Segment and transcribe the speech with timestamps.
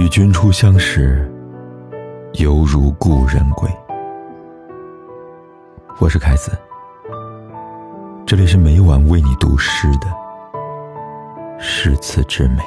[0.00, 1.30] 与君初相识，
[2.32, 3.70] 犹如故人归。
[5.98, 6.52] 我是凯子，
[8.24, 10.08] 这里是每晚为你读诗的
[11.58, 12.62] 诗词之美。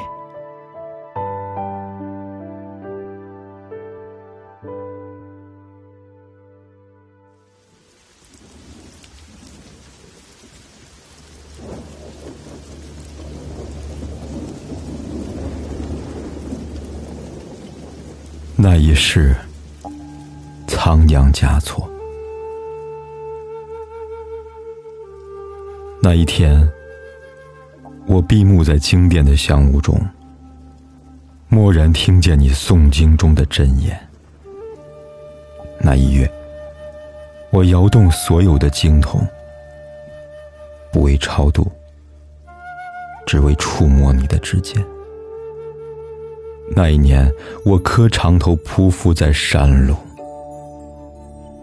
[18.65, 19.35] 那一世，
[20.67, 21.85] 仓央嘉措。
[26.01, 26.65] 那一天，
[28.05, 29.99] 我闭目在经殿的香雾中，
[31.49, 33.99] 蓦然听见你诵经中的真言。
[35.77, 36.31] 那一月，
[37.49, 39.27] 我摇动所有的经筒，
[40.89, 41.69] 不为超度，
[43.27, 44.81] 只为触摸你的指尖。
[46.69, 47.31] 那一年，
[47.65, 49.95] 我磕长头匍匐在山路，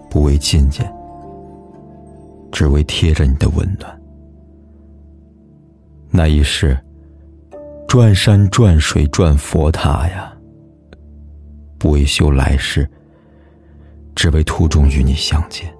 [0.08, 0.92] 不为觐见，
[2.52, 4.00] 只为贴着你的温暖。
[6.10, 6.78] 那一世，
[7.88, 10.32] 转山转水转佛塔呀，
[11.78, 12.88] 不为修来世，
[14.14, 15.72] 只为途中与你相见。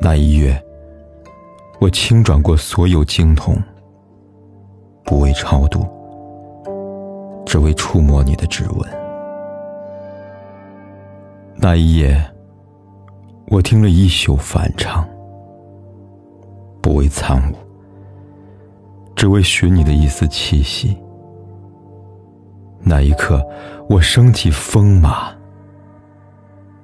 [0.00, 0.60] 那一月，
[1.80, 3.56] 我轻转过所有经筒，
[5.04, 5.86] 不为超度。
[7.50, 8.88] 只为触摸你的指纹。
[11.56, 12.24] 那一夜，
[13.48, 15.04] 我听了一宿梵唱，
[16.80, 17.56] 不为参悟，
[19.16, 20.96] 只为寻你的一丝气息。
[22.84, 23.44] 那一刻，
[23.88, 25.32] 我升起风马，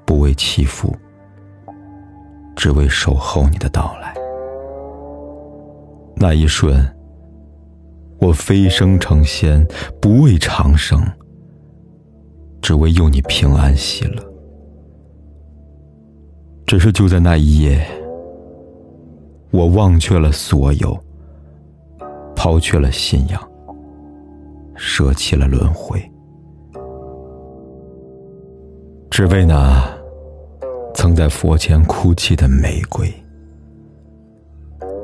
[0.05, 0.92] 不为祈福，
[2.56, 4.12] 只为守候你的到来。
[6.17, 6.84] 那一瞬。
[8.19, 9.67] 我飞升成仙，
[10.00, 11.00] 不为长生，
[12.62, 14.22] 只为佑你平安喜乐。
[16.66, 17.87] 只是就在那一夜，
[19.53, 20.99] 我忘却了所有，
[22.34, 23.41] 抛却了信仰，
[24.75, 26.03] 舍弃了轮回，
[29.10, 29.81] 只为那
[30.93, 33.09] 曾在佛前哭泣的玫瑰，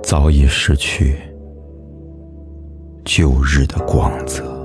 [0.03, 1.17] 早已失去。
[3.05, 4.62] 旧日的光泽。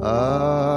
[0.00, 0.67] Ah.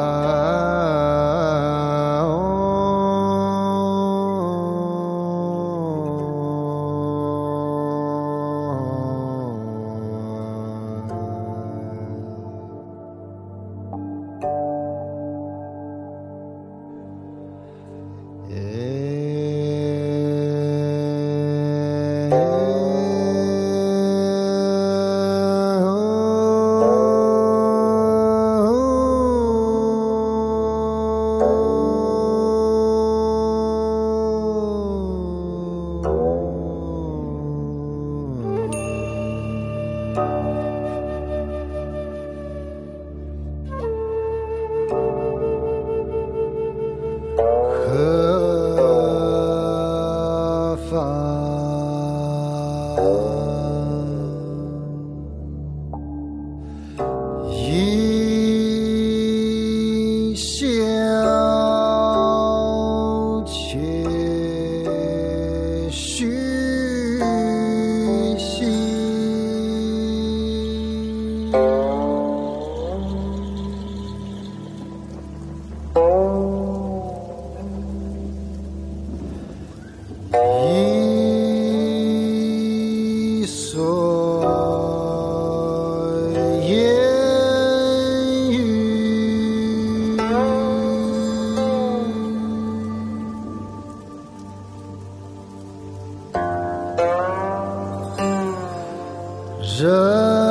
[99.82, 100.51] 这